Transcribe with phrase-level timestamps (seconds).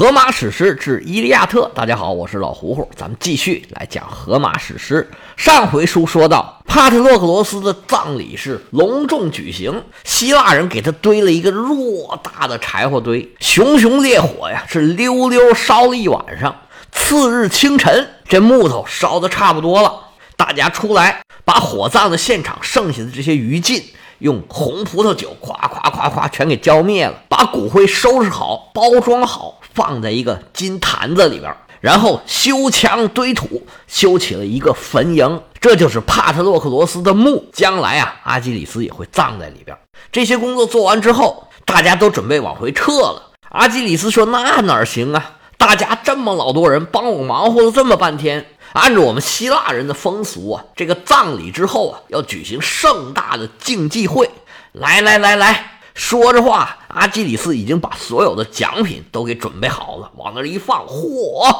[0.00, 5.06] 荷马史诗之《伊利亚特》，大家好，我是老胡胡，咱们继续来讲荷马史诗。
[5.36, 16.56] 上回书说到，帕特洛克罗斯的葬礼是隆重举行，希腊人给他堆了一个偌大的柴火堆，熊熊烈火呀，是溜溜烧了一晚上。
[16.90, 19.92] 次日清晨，这木头烧的差不多了，
[20.34, 23.82] 大家出来把火葬的现场剩下的这些余烬。
[24.20, 37.46] 用红葡萄酒，咵咵咵咵全给浇灭了，把骨灰收拾好，包装好，放在一个金坛子里边，然后修墙堆土，修起了一个坟茔，这就是帕特洛克罗斯的墓。
[37.50, 39.74] 将来啊，阿基里斯也会葬在里边。
[40.12, 43.30] 这些工作做完之后，大家都准备往回撤了。
[43.48, 45.36] 阿基里斯说：“那哪行啊？
[45.56, 47.72] 大家这么老多人帮我忙活了。
[47.72, 48.44] 这么半天。”
[48.74, 54.30] 按照我们希腊人的风俗啊，这个葬礼之后啊，要举行盛大的竞技会。
[54.72, 61.54] 来来来来，说着话，阿基里斯已经把所有的奖品都给准备好了，往那儿一放，嚯，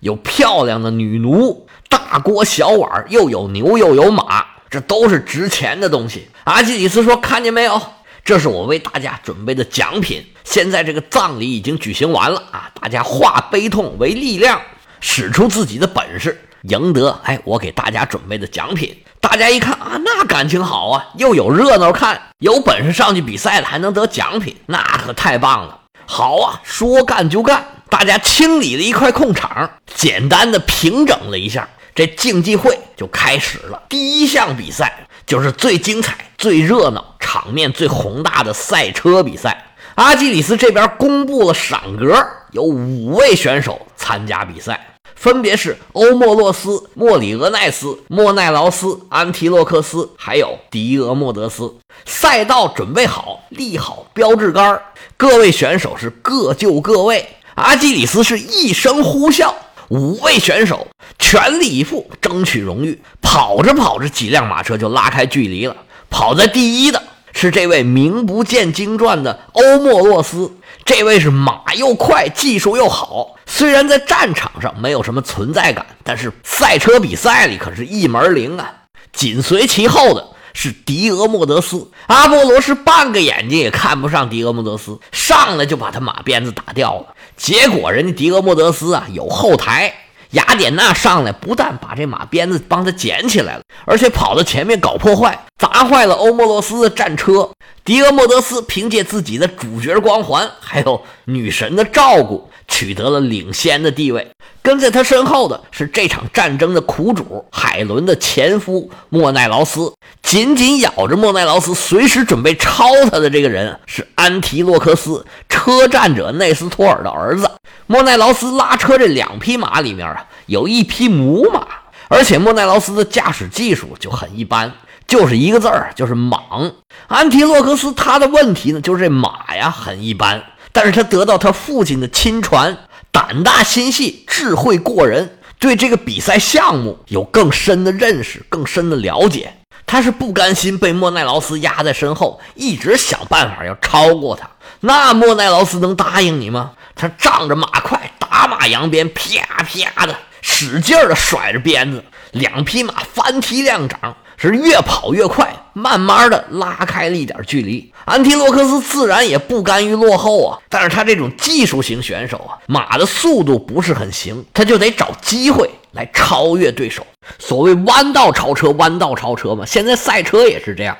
[0.00, 6.26] 有漂亮的女奴，大锅小碗，又有牛又有马，这都是值钱的东西。
[6.44, 7.80] 阿基里斯说：“看见没有？
[8.24, 10.24] 这是我为大家准备的奖品。
[10.42, 14.58] 现在这个葬礼已经举行完了啊，大家化悲痛为力量，
[15.02, 25.78] 使出自己的本事。”赢得哎，我给大家准备的奖品，大家一看啊，那感情好啊，又有热闹看，有本事上去比赛的还能得奖品，那可太棒了。
[26.04, 33.80] 好啊，说干就干，大家清理了一块空场，简单的平整了一下，这竞技会就开始了。
[33.88, 39.68] 第一项比赛就是最精彩、最热闹、场面最宏大的赛车比赛。
[39.94, 44.91] 阿基里斯这边公布了赏格，有五位选手参加比赛。
[45.22, 51.72] 分别是欧莫洛斯、莫里俄奈斯、莫奈劳斯、安提洛克斯，还有迪俄莫德斯。
[52.04, 54.82] 赛道准备好，立好标志杆
[55.16, 57.24] 各位选手是各就各位。
[57.54, 59.54] 阿基里斯是一声呼啸，
[59.90, 60.88] 五位选手
[61.20, 63.00] 全力以赴争取荣誉。
[63.20, 65.76] 跑着跑着，几辆马车就拉开距离了。
[66.10, 67.00] 跑在第一的
[67.32, 70.50] 是这位名不见经传的欧莫洛斯。
[70.94, 73.36] 这位是马又快，技术又好。
[73.46, 78.70] 虽然在战场上没有什么存在感，但是赛车比赛里可是一门灵啊。
[79.10, 81.90] 紧随其后的是迪俄莫德斯。
[82.08, 87.14] 阿波罗是半个眼睛也看不上迪俄莫德斯，上来就把他马鞭子打掉了。
[87.38, 89.94] 结果人家迪俄莫德斯啊有后台，
[90.32, 97.48] 雅典娜上来不但把这马鞭子帮他捡起来了，而且跑到前面搞破坏，砸坏了欧莫罗斯的战车。
[97.84, 104.30] 迪俄莫德斯凭借自己的主角光环，还有女神的照顾，取得了领先的地位。
[104.62, 109.92] 跟在他身后的是这场战争的苦主海伦的前夫莫奈劳斯，
[110.22, 117.50] 紧紧咬着莫奈劳斯，随时准备抄他的这个人是安提洛克斯，车战者内斯托尔的儿子。
[117.88, 121.66] 莫奈劳斯拉车这两匹马里面啊，有一匹母马，
[122.06, 124.72] 而且莫奈劳斯的驾驶技术就很一般。
[125.12, 126.72] 就是一个字儿，就是莽。
[127.06, 130.42] 安提洛克斯他的问题呢，就是这马呀很一般，
[130.72, 132.78] 但是他得到他父亲的亲传，
[133.10, 139.52] 胆大心细，智慧过人，对这个比赛项目有更深的认识，更深的了解。
[139.84, 144.48] 他是不甘心被莫奈劳斯压在身后，一直想办法要超过他。
[144.80, 146.70] 那莫奈劳斯能答应你吗？
[146.94, 154.16] 他仗着马快，打马扬鞭，啪啪的使劲的甩着鞭子，两匹马翻蹄亮掌。
[154.48, 157.92] 是越跑越快，慢慢的拉开了一点距离。
[158.04, 167.06] 安提洛克斯自然也不甘于落后啊，但是他这种技术型选手啊，马的速度不是很行，他就得找机会来超越对手。
[167.38, 169.64] 所谓弯道超车，弯道超车嘛。
[169.64, 170.96] 现在赛车也是这样，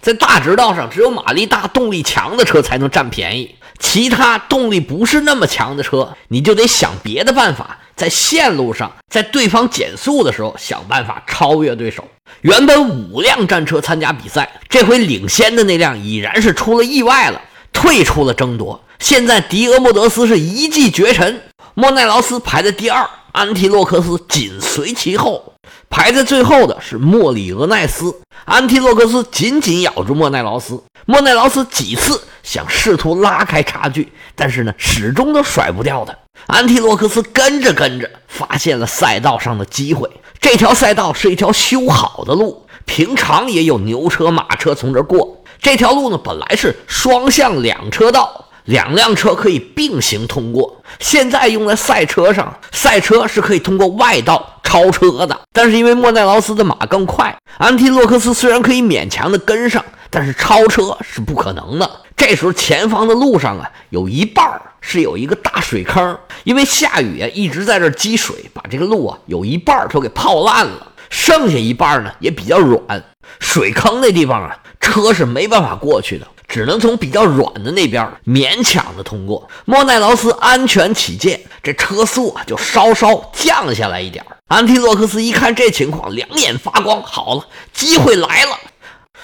[0.00, 7.78] 在大直道上，只有马力大、动力强的车才能占便宜，其他动力不是那么强的车，你就得想别的办法。
[7.96, 12.04] 在线路上，在对方减速的时候，想办法超越对手。
[12.40, 17.40] 原本五辆战车参加比赛，这回领先的那辆已然是出了意外了，
[17.72, 18.82] 退出了争夺。
[18.98, 21.42] 现在迪俄莫德斯是一骑绝尘，
[21.74, 25.53] 莫奈劳斯排在第二，安提洛克斯紧随其后。
[25.88, 28.14] 排在最后的是莫里俄奈斯，
[28.44, 30.82] 安提洛克斯紧紧咬住莫奈劳斯。
[31.06, 36.14] 莫奈劳斯几次想试图拉开差距，但是呢，始终都甩不掉他。
[36.46, 40.10] 安提洛克斯跟着跟着，发现了赛道上的机会。
[40.40, 45.42] 这条赛道是一条修好的路，平常也有牛车、马车从这儿过。
[45.60, 50.82] 这条路呢，本来是双向两车道，两辆车可以并行通过。
[50.98, 55.40] 现在用在赛车上，赛车是可以通过外道超车的。
[55.52, 59.84] 但是因为莫奈劳斯的马更快，安提洛克斯虽然可以勉强的跟上。
[60.10, 61.90] 但是超车是不可能的。
[62.16, 70.92] 这时候前方的路上啊，有一半是有一个大水坑，因为下雨啊，一直在这积水，把这个路啊有一半都给泡烂了。
[71.10, 73.02] 剩下一半呢也比较软，
[73.40, 79.48] 水坑那地方啊，车是没办法过去的，只能从比较软的那边勉强的通过。
[79.64, 84.24] 莫奈劳斯安全起见，这车速啊就稍稍降下来一点。
[84.48, 88.58] 安提洛克斯一看这情况，两眼发光，好了，机会来了，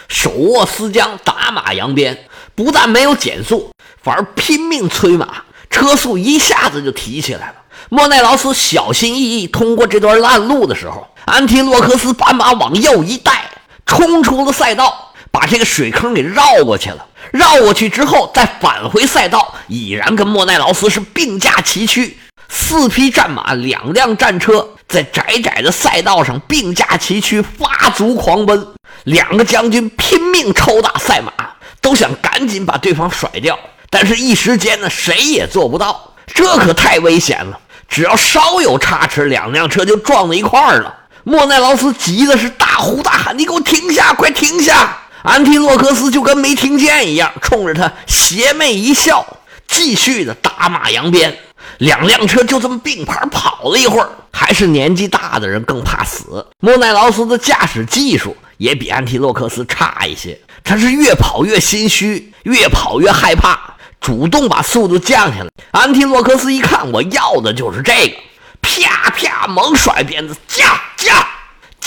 [0.09, 2.27] 手握丝缰，打马扬鞭。
[2.55, 3.71] 不但没有减速，
[4.03, 7.55] 反而拼命催马，车速一下子就提起来了。
[7.89, 13.51] 莫奈劳斯小心翼翼通过这段烂路的时候，安提洛克斯把马往右一带，
[13.87, 17.07] 冲出了赛道，把这个水坑给绕过去了。
[17.33, 22.19] 绕过去之后，再返回赛道，已然跟莫奈劳斯是并驾齐驱。
[22.49, 28.67] 四匹战马，两辆战车，在窄窄的赛道上并驾齐驱，发足狂奔。
[29.05, 31.33] 两个将军拼命抽打赛马。
[31.83, 37.59] 都想赶紧把对方甩掉，但是一时间呢，谁也做不到，这可太危险了。
[37.89, 40.95] 只要稍有差池，两辆车就撞在一块儿了。
[41.25, 49.27] 莫奈劳斯急的是大呼大喊：“你给我停下，快停下！”安提洛克斯就跟没听见一样，冲着他邪魅一笑，
[49.69, 51.39] 继续的打马扬鞭。
[51.79, 56.47] 两辆车就这么并排跑了一会儿，还是年纪大的人更怕死。
[56.61, 60.39] 莫奈劳斯的驾驶技术也比安提洛克斯差一些。
[60.63, 63.59] 他是越跑越心虚，越跑越害怕，
[64.01, 65.51] 主动把速度降下来。
[65.71, 68.17] 安提洛克斯一看，我要的就是这个，
[68.61, 71.27] 啪啪猛甩鞭子，驾驾，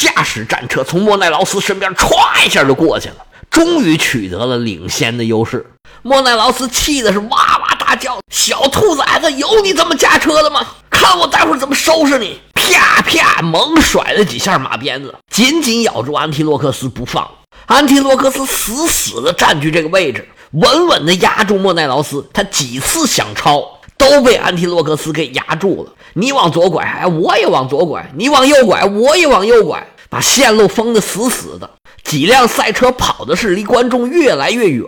[0.03, 3.15] 驾驶战车从莫奈劳斯身边歘一下就过去了，
[3.49, 5.65] 终于取得了领先的优势。
[6.01, 10.67] 莫奈劳斯气的是哇哇大叫：“小兔崽子，有你这么驾车的吗？
[10.89, 17.25] 看我待会怎么收拾你！”啪啪猛甩了几下马鞭子，紧紧咬住安提洛克斯不放。
[17.67, 22.29] 安提洛克斯死死地占据这个位置，稳稳地压住莫奈劳斯。
[22.33, 25.93] 他几次想超，都被安提洛克斯给压住了。
[26.15, 31.67] 你往左拐，哎，我也往左拐；你往右拐，我也往右拐，把线路封得死死的。
[32.03, 34.85] 几辆赛车跑的是离观众越来越远，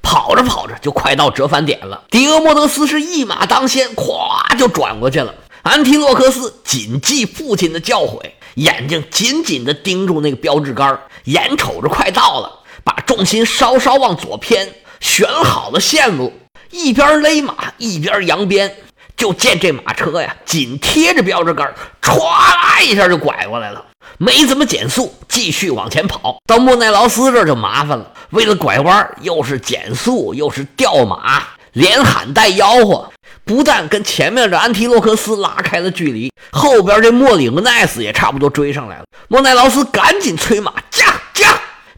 [0.00, 2.04] 跑着跑着就快到折返点了。
[2.10, 5.34] 迪俄莫德斯是一马当先，咵就转过去了。
[5.60, 8.22] 安提洛克斯谨记父亲的教诲。
[8.54, 16.32] 眼睛紧紧地盯住那个标志杆，眼瞅着快到了，把重心稍稍往左偏，选好了线路，
[16.70, 18.74] 一边勒马一边扬鞭，
[19.16, 23.82] 就见这马车呀紧贴着标志杆，歘啦一下就拐过来了，
[24.18, 26.36] 没怎么减速，继续往前跑。
[26.46, 33.10] 到莫奈劳斯这就麻烦了，为了拐弯，又是减速又是掉马，连喊带吆喝。
[33.44, 39.04] 不但跟前面的安提洛克斯拉开了距离，后边这莫里格奈斯也差不多追上来了。
[39.26, 41.48] 莫奈劳斯赶紧催马，驾驾，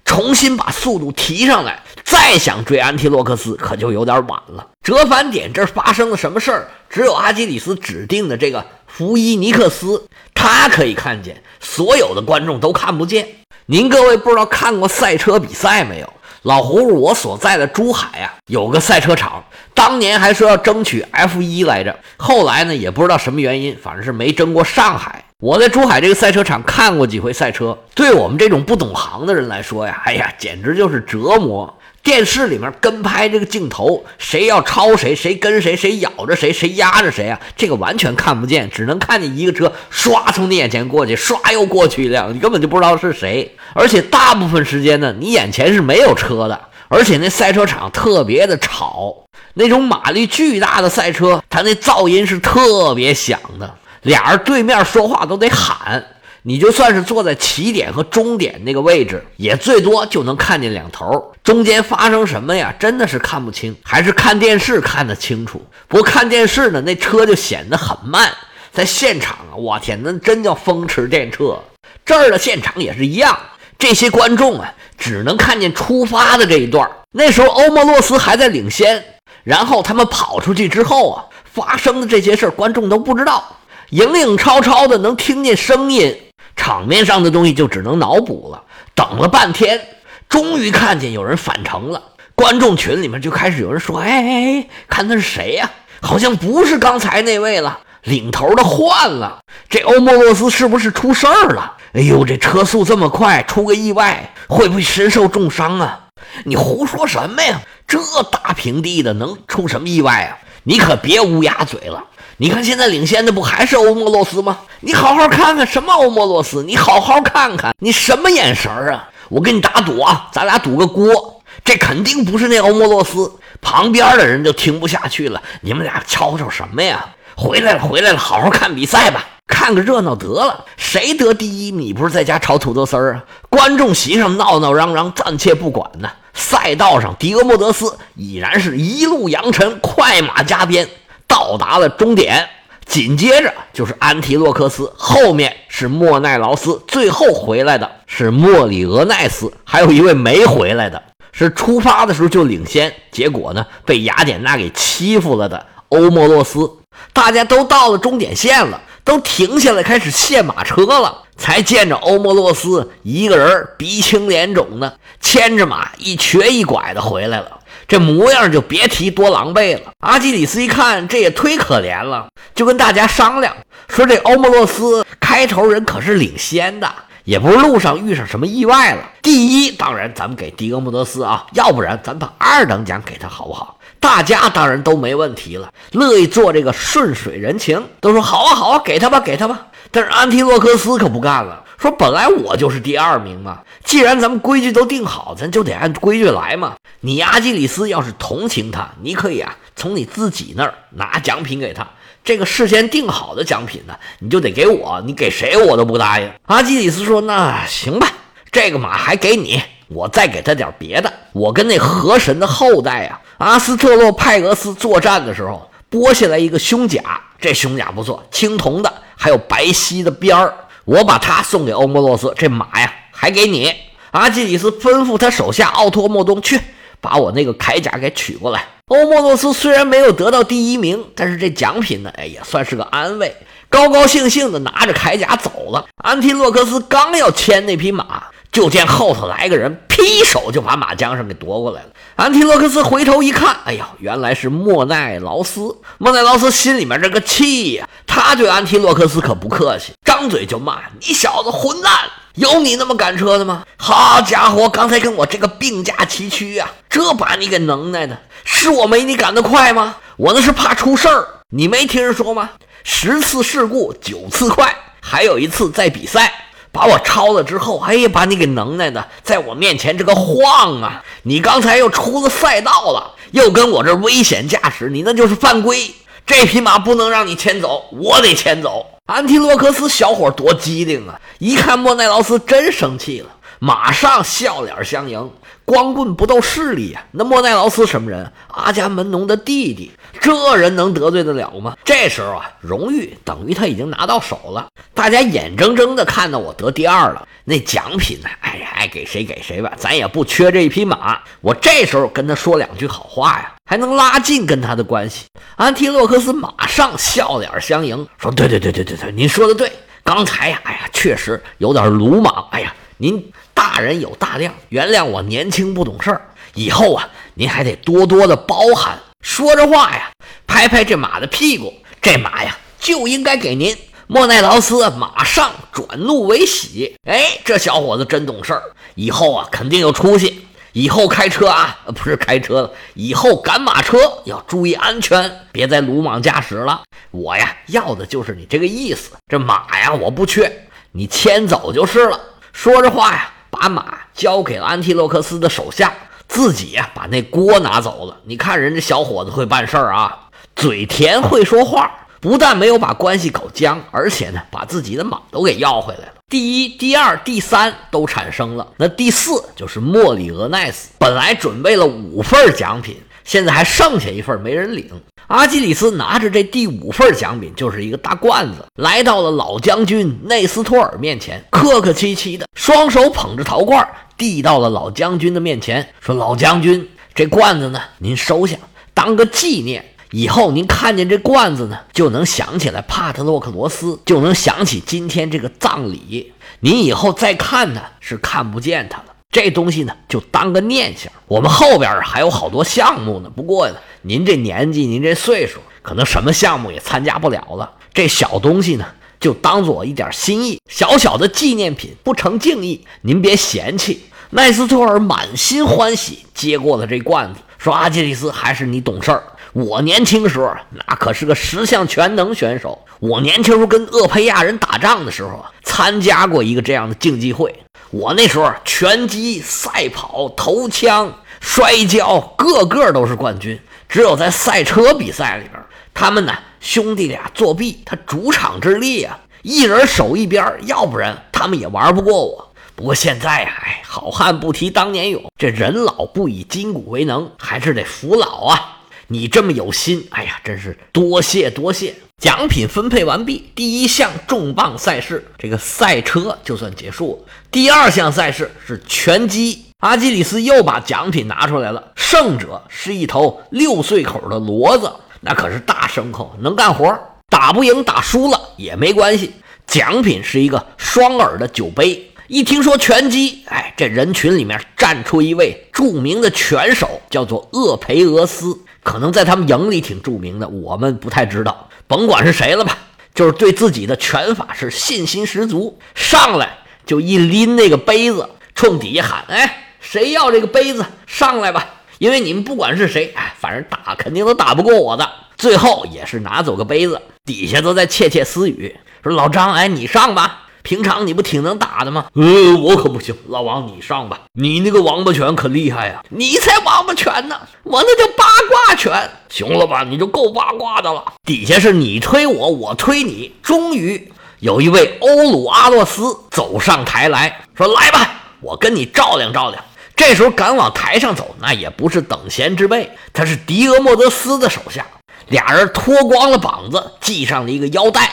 [0.04, 1.80] 重新把速度提上来。
[2.04, 4.66] 再想追安提洛克斯，可就有点晚了。
[4.82, 6.68] 折返点这儿发生了什么事儿？
[6.90, 13.26] 只有阿基里斯指定的这个福伊尼克斯，他可以看见，所有的观众都看不见。
[13.66, 16.12] 您各位不知道看过赛车比赛没有？
[16.42, 19.42] 老胡胡，我所在的珠海啊，有个赛车场，
[19.72, 25.23] 当年还说要争取 F 一来着，后来呢，也不知道什么原因，反正是没争过上海。
[25.44, 31.78] 我在珠海这个赛车场看过几回赛车，对我们这种不懂行的人来说呀，哎呀，简直就是折磨。
[32.02, 37.38] 电视里面跟拍这个镜头，谁要超谁，谁跟谁，谁咬着谁，谁压着谁啊？
[37.58, 43.54] 这个完全看不见，只能看见一个车唰从你眼前过去，唰又过去一辆，你根本就不知道是谁。
[43.74, 49.14] 而且大部分时间呢，你眼前是没有车的，而且那赛车场特别的吵，
[49.52, 56.02] 那种马力巨大的赛车，它那噪音是特别响的，俩人对面说话都得喊。
[56.46, 62.74] 你就算是坐在起点和终点那个位置，也最多就能看见两头，中间发生什么呀？
[62.78, 65.66] 真的是看不清，还是看电视看得清楚。
[65.88, 68.30] 不看电视呢，那车就显得很慢。
[68.70, 71.58] 在现场啊，我天，那真叫风驰电掣。
[72.04, 73.38] 这儿的现场也是一样，
[73.78, 76.86] 这些观众啊，只能看见出发的这一段。
[77.12, 79.02] 那时候欧莫洛斯还在领先，
[79.44, 83.56] 然后他们跑出去之后啊，发生的这些事儿，观众都不知道，
[83.94, 86.16] 影影绰绰的能听见声音。
[86.56, 88.60] 场面上的东西就只能脑补了。
[88.92, 89.28] 等了。
[89.28, 89.80] 半天，
[90.28, 92.02] 终于看见有人返程了。
[92.34, 95.70] 观众群里面就开始有人说：“哎哎哎，看那是谁呀？
[96.00, 99.38] 好像不是刚才那位了，领头的换了。
[99.68, 101.74] 这欧莫洛斯是不是出事儿了？
[101.92, 106.00] 哎呦，这车速这么快，出个意外会不会身受重伤啊？
[106.44, 107.60] 你胡说什么呀？
[107.86, 110.38] 这大平地的能出什么意外啊？
[110.64, 112.02] 你可别乌鸦嘴了。”
[112.36, 114.58] 你看，现在领先的不还是欧莫洛斯吗？
[114.80, 119.08] 你好好看看什么欧莫洛斯，你好好看看，你什么眼神啊？
[119.28, 123.30] 我跟你打赌啊，咱俩赌个锅，这肯定不是那欧莫洛斯。
[123.62, 127.06] 旁边的人就听不下去了，你们俩吵吵什么呀？
[127.36, 130.64] 回来了，回来了，好好看比赛吧，看个热闹得了。
[130.76, 133.24] 谁得第一，你不是在家炒土豆丝儿啊？
[133.48, 136.10] 观众席上闹闹嚷嚷，暂且不管呢。
[136.34, 140.86] 赛道上，迪俄莫德斯已然是一路扬尘，快马加鞭
[141.26, 142.48] 到达了终点。
[142.84, 156.70] 紧接着就是安提洛克斯，后面是莫奈劳斯，最后回来的是莫里俄奈斯，还有一位没回来的，是出发的时候就领先，结果呢被雅典娜给欺负了的欧莫洛斯。
[157.14, 167.60] 大家都到了终点线了，都停下来开始卸马车了，才见着欧莫洛斯一个人鼻青脸肿的，牵着马一瘸一拐的回来了。
[167.86, 169.92] 这模样就别提多狼狈了。
[170.00, 173.54] 阿基里斯一看，这也忒可怜了，就跟大家商量
[173.88, 176.90] 说：“这欧莫洛斯开头人可是领先的，
[177.24, 179.02] 也不是路上遇上什么意外了。
[179.20, 183.78] 第一，当然咱们给迪俄莫德斯啊，要不然咱把二等奖给他好不好？
[184.04, 189.68] 大家当然都没问题了，乐意做这个顺水人情，都说好啊好啊，给他吧给他吧。
[189.90, 196.74] 但是安提洛克斯可不干了。”说本来我就是第二名嘛，既然咱们规矩都定好，咱就得按规矩来嘛。
[197.00, 201.88] 你阿基里斯要是同情他，你可以啊从你自己那儿拿奖品给他。
[202.22, 206.30] 这个事先定好的奖品呢，你就得给我，你给谁我都不答应。
[206.44, 208.06] 阿基里斯说：“那行吧，
[208.52, 211.12] 这个马还给你，我再给他点别的。
[211.32, 217.02] 我跟那河神的后代啊，阿斯特洛派俄斯作战的时候剥下来一个胸甲，
[217.40, 223.72] 这胸甲不错，青铜的，还有白皙的边儿。”我把它送给欧莫洛斯，这马呀还给你。
[224.10, 226.60] 阿基里斯吩咐他手下奥托莫东去
[227.00, 228.62] 把我那个铠甲给取过来。
[228.88, 233.34] 欧莫洛斯虽然没有得到第一名，但是这奖品呢，哎，也算是个安慰，
[233.70, 235.86] 高高兴兴的拿着铠甲走了。
[235.96, 241.88] 安提洛克斯刚要牵那匹马，就见后头来个人，劈手就把马缰绳给夺过来了。
[242.14, 245.76] 安提洛克斯回头一看，哎呀，原来是莫奈劳斯。
[245.98, 251.92] 莫奈劳斯心里面这个气呀，他对安提洛克斯可不客气，张嘴就骂：“你小子混蛋！
[252.36, 253.64] 有你那么赶车的吗？
[253.76, 259.96] 好家伙，刚才跟我这个并驾齐驱呀，这把你给能耐的，是我没你赶得快吗？
[260.16, 262.50] 我那是怕出事儿，你没听人说吗？
[262.84, 266.32] 十次事故九次快，还有一次在比赛。”
[266.74, 271.04] 把我超了之后，哎呀，把你给能耐的，在我面前这个晃啊！
[271.22, 275.94] 你刚才又出了赛道了，又跟我这危险驾驶，你那就是犯规。
[276.26, 278.84] 这匹马不能让你牵走，我得牵走。
[279.06, 281.20] 安提洛克斯小伙多机灵啊！
[281.38, 285.30] 一看莫奈劳斯真生气了，马上笑脸相迎。
[285.64, 287.02] 光棍不斗势力呀！
[287.12, 288.30] 那莫奈劳斯什么人？
[288.48, 291.74] 阿伽门农的弟弟，这人能得罪得了吗？
[291.82, 297.26] 这时候啊，荣誉等于他已经拿到手了，大家眼睁睁的看到我得第二了。
[297.44, 298.28] 那奖品呢？
[298.40, 301.18] 哎呀，爱给谁给谁吧，咱也不缺这一匹马。
[301.40, 305.24] 我这时候跟他说两句好话呀，还能拉近跟他的关系。
[305.56, 309.72] 安提洛克斯马上笑脸相迎，说：“对对对对对对，您说的对。
[310.02, 312.46] 刚才呀，哎呀，确实有点鲁莽。
[312.50, 313.24] 哎呀，您。”
[313.64, 316.20] 大人有大量，原谅我年轻不懂事儿。
[316.52, 318.98] 以后啊，您还得多多的包涵。
[319.22, 320.10] 说着话呀，
[320.46, 323.74] 拍拍这马的屁股，这马呀就应该给您。
[324.06, 328.62] 莫奈劳斯马上转怒为喜，哎，这小伙子真懂事儿，
[328.96, 330.46] 以后啊肯定有出息。
[330.72, 336.82] 以后开车啊，不是开车了，以后赶马车要注意安全，别再鲁莽驾驶了。
[337.12, 339.12] 我呀要的就是你这个意思。
[339.26, 342.20] 这马呀我不缺，你牵走就是了。
[342.52, 343.30] 说着话呀。
[343.54, 345.92] 把马交给了安提洛克斯的手下，
[346.28, 348.16] 自己呀把那锅拿走了。
[348.24, 356.14] 你看人家小伙子会办事儿啊，嘴甜会说话，不但没有把关系搞僵，而且呢把自己的马都给要回来了。
[356.28, 364.88] 第一、第二、第三都产生了，那第四就是莫里俄奈斯，本来准备了五份奖品，现在还剩下一份没人领。
[365.26, 373.88] 阿基里斯拿着这第五份奖品，就是一个大罐子，来到了老将军内斯托尔面前，客客气气的，双手捧着陶罐，
[374.18, 378.56] 递到了老将军的面前，说：“老将军，这罐子呢，您收下，
[378.92, 379.82] 当个纪念。
[380.10, 386.32] 以后您看见这罐子呢，就能想起来帕特洛克罗斯，就能想起今天这个葬礼。
[386.60, 389.04] 您以后再看他，是看不见他了。”
[389.34, 391.12] 这东西呢，就当个念想。
[391.26, 393.28] 我们后边还有好多项目呢。
[393.34, 397.72] 不过呢，您这年纪，您这岁数，可能什么项目也参加不了了。
[397.92, 398.86] 这小东西呢，
[399.18, 404.04] 就当做一点心意，小小的纪念品，不成敬意，您别嫌弃。
[404.30, 409.20] 奈斯托尔满心欢喜接过了这罐子，说：“阿基里斯，还是你懂事儿。
[409.52, 412.78] 我年轻时候那可是个十项全能选手。
[413.00, 417.52] 我年轻时候跟厄佩亚人打仗的时候啊，参加过一个这样的竞技会。”
[417.94, 423.56] 我那时候拳击、赛跑、投枪，摔跤个个都是冠军，
[423.88, 425.62] 只有在赛车比赛里边，
[425.94, 432.52] 他们呢兄弟俩作弊，他主场之力啊，一人守一边，要不然他们也玩不过我。
[432.74, 438.73] 不过现在呀，哎，好汉不提当年勇，这人老不以筋骨为能，还是得服老啊。
[439.08, 441.94] 你这么有心，哎呀，真是多谢多谢。
[442.16, 447.32] 奖品分配完毕，第一项重磅赛事，这个赛车就算结束了。
[447.50, 456.96] 第二项赛事是拳击，阿基里斯又把奖品拿出来了，胜者是一头六岁口的骡子，那可是大牲口，能干活，
[457.28, 459.32] 打不赢打输了也没关系。
[459.66, 462.10] 奖品是一个双耳的酒杯。
[462.26, 468.58] 一听说拳击，哎，这人群里面站出一位著名的拳手，叫做厄培俄斯。
[468.84, 471.68] 可能在他们营里挺著名的，我们不太知道。
[471.88, 472.78] 甭管是谁了吧，
[473.14, 480.86] 就是对自己的拳法是信心十足，上来就一拎那个杯子，冲底下喊：“哎，谁要这个杯子？
[481.06, 481.66] 上来吧！
[481.98, 492.06] 因为你们不管是谁，哎，反正打肯定都打不过我的。”最后也是拿走个杯子，底下都在窃窃私语，说：“老张，哎，你上吧。”平常你不挺能打的吗？
[492.14, 493.14] 呃，我可不行。
[493.28, 494.18] 老王，你上吧。
[494.32, 496.02] 你那个王八拳可厉害呀！
[496.08, 499.10] 你才王八拳呢，我那叫八卦拳。
[499.28, 499.84] 行了吧？
[499.84, 501.04] 你就够八卦的了。
[501.22, 503.34] 底下是你推我，我推你。
[503.42, 509.62] 终于有一位欧鲁阿洛斯走上台来说：“来吧，我跟你照亮照亮。”
[509.94, 514.86] 这时候敢往台上走，那也不是等闲之辈，他是迪俄莫德斯的手下。
[515.28, 518.10] 俩人脱光了膀子，系上了一个腰带。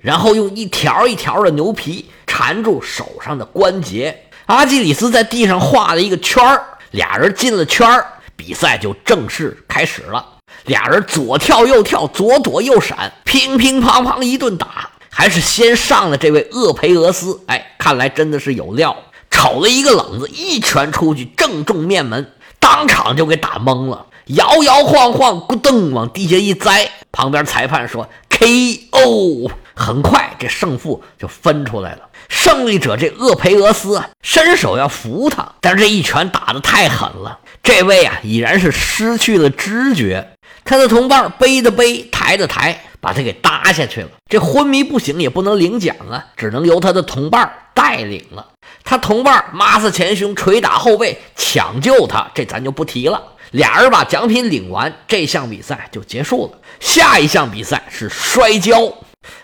[0.00, 4.24] 然后用一条一条的牛皮缠住手上的关节。
[4.46, 10.24] 阿基里斯在地上画了一个圈儿，俩人进了圈儿，比赛就正式开始了。
[10.66, 17.40] 俩人左跳右跳，左躲右闪，乒乒乓乓一顿打，还是先上了这位厄培俄斯。
[17.46, 18.96] 哎，看来真的是有料，
[19.30, 26.90] 瞅了一个冷子，一拳出去正中面门，当场就给打懵了，摇摇晃晃，咕噔往地下一栽。
[27.10, 29.50] 旁边裁判说 K.O。
[29.76, 32.00] 很快，这胜负就分出来了。
[32.28, 40.32] 胜利者这厄培俄斯啊，伸手要扶他，但是这一拳打得太狠了，这位啊已然是失去了知觉。
[40.64, 44.08] 他的同伴背的背，抬的抬，把他给搭下去了。
[44.28, 48.44] 这昏迷不醒也不能领奖啊，只能由他的同伴带领了。
[48.82, 53.22] 他同伴抹擦前胸，捶打后背，抢救他，这咱就不提了。
[53.52, 56.58] 俩人把奖品领完，这项比赛就结束了。
[56.80, 58.92] 下一项比赛是摔跤。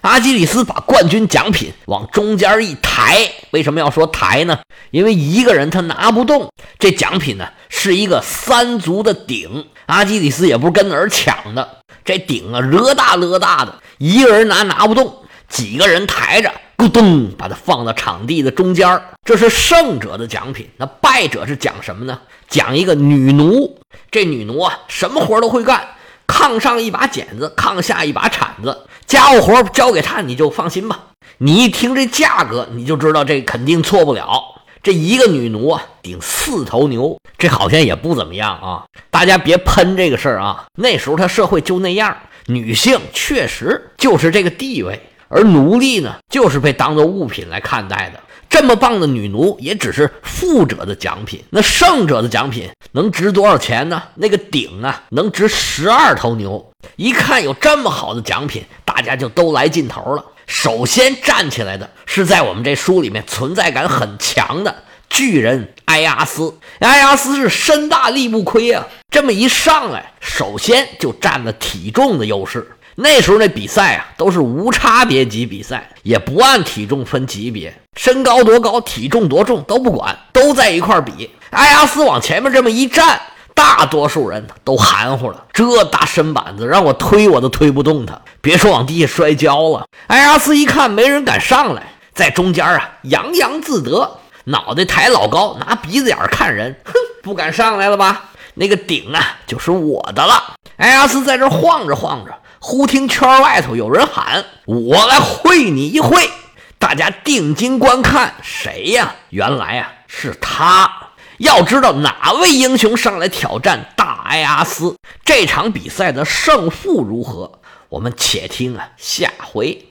[0.03, 4.59] 阿基里斯把冠军奖品往中间一抬，为什么要说抬呢？
[4.90, 9.66] 因为一个人他拿不动这奖品呢，是一个三足的鼎。
[9.87, 15.14] 阿基里斯也不是跟哪儿抢的，这鼎啊，惹大惹大的，一个人拿拿不动，
[15.49, 19.03] 几个人抬着，咕咚，把它放到场地的中间。
[19.25, 20.68] 这是胜者的奖品。
[20.77, 22.18] 那败者是讲什么呢？
[22.49, 23.79] 讲一个女奴。
[24.11, 25.87] 这女奴啊，什么活都会干，
[26.26, 28.87] 炕上一把剪子，炕下一把铲子。
[29.06, 31.06] 家务活交给他，你就放心吧。
[31.38, 34.42] 你一听这价格，你就知道这肯定错不了。
[34.82, 38.85] 这一个女奴啊，顶四头牛，这好像也不怎么样啊。
[39.11, 40.64] 大家别喷这个事儿啊。
[40.76, 48.20] 那时候他社会就那样，女性确实就是这个地位，而奴隶呢，就是被当做物品来看待的。
[48.53, 51.43] 这么棒的女奴，也只是富者的奖品。
[51.49, 54.03] 那胜者的奖品能值多少钱呢？
[54.17, 56.71] 那个鼎啊，能值十二头牛。
[56.97, 60.23] 一看有这么好的奖品，大家就都来劲头了。
[60.47, 66.59] 首先站起来的是在我们这书里面存在感很强的巨人埃阿斯。
[66.81, 72.77] 埃阿斯是身大力不亏啊，这么一上来，首先就占了体重的优势。
[72.94, 81.31] 那时候那比赛啊，都是无差别级比赛，也不按体重分级别，身高多高、体重多重都不管，都在一块比。
[81.50, 83.20] 埃亚斯往前面这么一站，
[83.55, 85.46] 大多数人都含糊了。
[85.52, 89.87] 这大身板子让我推我都推不动他，别说往地下摔跤了。
[90.09, 98.24] 埃亚斯一看没人敢上来，在中间啊洋洋自得，脑袋抬老高，拿鼻子眼看人，哼，不敢上来了吧？
[98.55, 100.57] 那个顶啊就是我的了。
[100.76, 102.35] 埃亚斯在这晃着晃着。
[102.64, 106.31] 忽听圈外头有人喊：“我来会你一会。”
[106.79, 109.16] 大家定睛观看，谁呀？
[109.31, 111.09] 原来啊是他。
[111.38, 114.94] 要知道哪位英雄上来挑战大埃阿斯，
[115.25, 117.61] 这场比赛的胜负如何？
[117.88, 119.88] 我们且听啊下回。